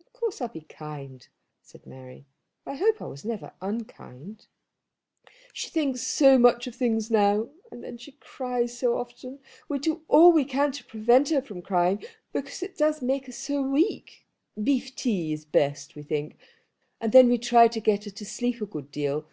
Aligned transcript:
"Of 0.00 0.10
course 0.14 0.40
I'll 0.40 0.48
be 0.48 0.62
kind," 0.62 1.28
said 1.60 1.84
Mary; 1.84 2.24
"I 2.64 2.76
hope 2.76 3.02
I 3.02 3.08
never 3.24 3.48
was 3.48 3.52
unkind." 3.60 4.46
"She 5.52 5.68
thinks 5.68 6.00
so 6.00 6.38
much 6.38 6.66
of 6.66 6.74
things 6.74 7.10
now, 7.10 7.50
and 7.70 7.84
then 7.84 7.98
she 7.98 8.12
cries 8.12 8.78
so 8.78 8.96
often. 8.96 9.40
We 9.68 9.78
do 9.78 10.04
all 10.08 10.32
we 10.32 10.46
can 10.46 10.72
to 10.72 10.84
prevent 10.84 11.28
her 11.28 11.42
from 11.42 11.60
crying, 11.60 12.02
because 12.32 12.62
it 12.62 12.78
does 12.78 13.02
make 13.02 13.26
her 13.26 13.32
so 13.32 13.60
weak. 13.60 14.24
Beef 14.62 14.96
tea 14.96 15.34
is 15.34 15.44
best, 15.44 15.94
we 15.94 16.02
think; 16.02 16.38
and 16.98 17.12
then 17.12 17.28
we 17.28 17.36
try 17.36 17.68
to 17.68 17.78
get 17.78 18.04
her 18.06 18.10
to 18.10 18.24
sleep 18.24 18.62
a 18.62 18.64
good 18.64 18.90
deal. 18.90 19.26